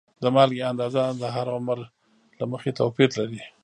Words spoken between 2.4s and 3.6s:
مخې توپیر لري.